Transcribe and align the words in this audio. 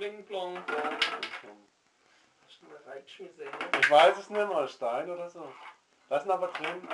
Bling 0.00 0.24
blong 0.24 0.54
blong. 0.64 0.98
Mal? 2.86 3.02
Ich 3.80 3.90
weiß 3.90 4.16
es 4.16 4.30
nicht 4.30 4.48
mehr, 4.48 4.66
Stein 4.66 5.10
oder 5.10 5.28
so. 5.28 5.52
Lass 6.08 6.24
ihn 6.24 6.30
aber 6.30 6.46
drin. 6.48 6.88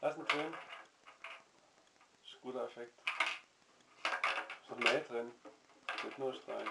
Lass 0.00 0.16
ihn 0.16 0.24
drin. 0.26 0.52
Ist 2.24 2.34
ein 2.34 2.40
guter 2.42 2.64
Effekt. 2.64 2.92
Ist 4.62 4.70
noch 4.70 4.78
mehr 4.78 5.00
drin. 5.02 5.30
Nicht 6.02 6.18
nur 6.18 6.34
Stein. 6.34 6.68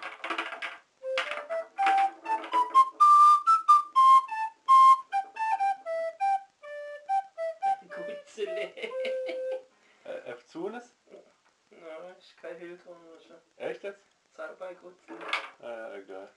Gutzele. 7.87 8.73
Äh, 10.03 10.09
F 10.25 10.45
Zunes? 10.45 10.93
Na, 11.69 12.09
ist 12.19 12.35
kein 12.41 12.57
Hilton, 12.57 12.97
was 13.15 13.23
schon. 13.23 13.95
Echt 14.33 14.49
jetzt? 14.49 14.59
Zahlbei 14.59 14.73
Gutzele. 14.75 15.19
Ah, 15.61 15.67
ja, 15.69 15.95
egal. 15.95 16.29